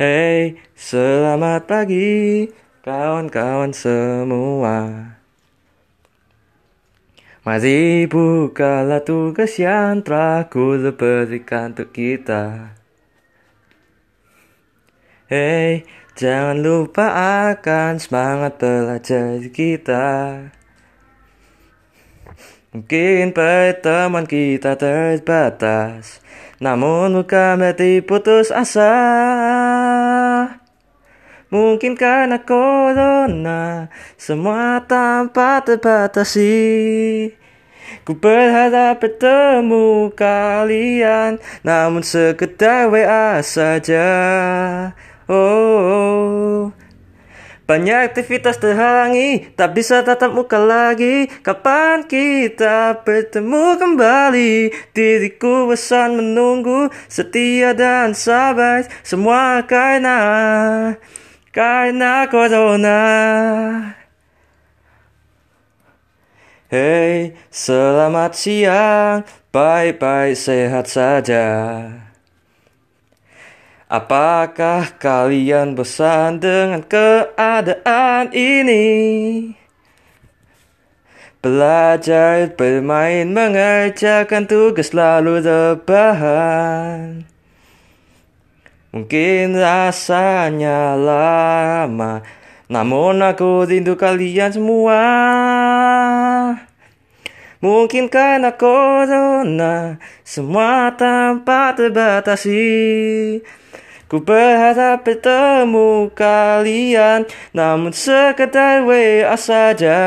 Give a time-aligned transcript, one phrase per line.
[0.00, 2.48] Hey, selamat pagi
[2.80, 5.12] kawan-kawan semua.
[7.44, 12.72] Mari bukalah tugas yang telah ku berikan untuk kita.
[15.28, 15.84] Hey,
[16.16, 20.08] jangan lupa akan semangat belajar kita.
[22.72, 26.24] Mungkin pertemuan kita terbatas
[26.60, 28.92] Namun bukan berarti putus asa.
[31.50, 33.88] Mungkin karena corona
[34.20, 37.32] Semua tanpa terbatasi?
[38.04, 44.12] Ku berharap bertemu kalian Namun sekedar WA saja.
[45.26, 46.76] Oh,
[47.70, 51.30] banyak aktivitas terhalangi, tak bisa tatap muka lagi.
[51.46, 54.74] Kapan kita bertemu kembali?
[54.90, 58.90] Diriku bosan menunggu, setia dan sabar.
[59.06, 60.18] Semua karena,
[61.54, 63.02] karena corona.
[66.66, 69.22] Hey, selamat siang,
[69.54, 71.46] baik-baik sehat saja.
[73.90, 78.86] Apakah kalian bosan dengan keadaan ini?
[81.42, 87.26] Belajar, bermain, mengerjakan tugas lalu rebahan.
[88.94, 92.22] Mungkin rasanya lama,
[92.70, 95.02] namun aku rindu kalian semua.
[97.60, 102.64] Mungkin karena corona, semua tanpa terbatasi.
[104.10, 110.02] Ku berharap bertemu kalian Namun sekedar WA saja.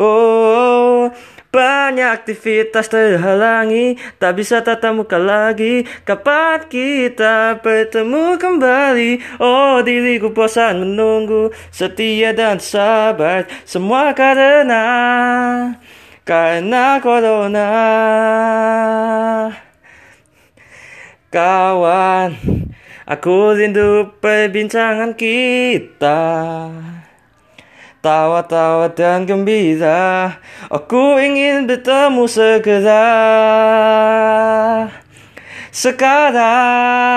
[0.00, 1.12] Oh,
[1.48, 5.84] banyak aktivitas terhalangi Tak bisa tatap muka lagi.
[6.06, 9.42] Kapan kita bertemu kembali?
[9.42, 13.50] Oh diriku bosan menunggu Setia dan sabar.
[13.68, 14.84] Semua karena
[16.28, 17.68] Karena corona
[21.32, 22.36] Kawan
[23.08, 26.20] Aku rindu perbincangan kita.
[28.04, 30.36] Tawa-tawa dan gembira
[30.68, 33.08] Aku ingin bertemu segera.
[35.72, 37.08] Sekarang